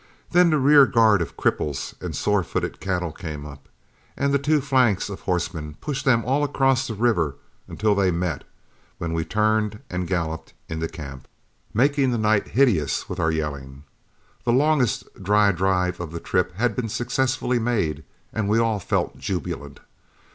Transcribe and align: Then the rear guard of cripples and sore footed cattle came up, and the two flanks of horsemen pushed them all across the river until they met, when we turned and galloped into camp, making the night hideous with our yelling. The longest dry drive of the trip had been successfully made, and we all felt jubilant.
Then 0.31 0.49
the 0.49 0.57
rear 0.57 0.87
guard 0.87 1.21
of 1.21 1.37
cripples 1.37 1.93
and 2.01 2.15
sore 2.15 2.43
footed 2.43 2.79
cattle 2.79 3.11
came 3.11 3.45
up, 3.45 3.69
and 4.17 4.33
the 4.33 4.39
two 4.39 4.59
flanks 4.59 5.09
of 5.09 5.19
horsemen 5.19 5.75
pushed 5.79 6.05
them 6.05 6.25
all 6.25 6.43
across 6.43 6.87
the 6.87 6.95
river 6.95 7.35
until 7.67 7.93
they 7.93 8.09
met, 8.09 8.43
when 8.97 9.13
we 9.13 9.23
turned 9.23 9.77
and 9.91 10.07
galloped 10.07 10.55
into 10.67 10.87
camp, 10.87 11.27
making 11.71 12.09
the 12.09 12.17
night 12.17 12.47
hideous 12.47 13.07
with 13.07 13.19
our 13.19 13.29
yelling. 13.31 13.83
The 14.43 14.53
longest 14.53 15.07
dry 15.21 15.51
drive 15.51 15.99
of 15.99 16.11
the 16.13 16.19
trip 16.19 16.53
had 16.55 16.75
been 16.75 16.89
successfully 16.89 17.59
made, 17.59 18.03
and 18.33 18.49
we 18.49 18.57
all 18.57 18.79
felt 18.79 19.19
jubilant. 19.19 19.81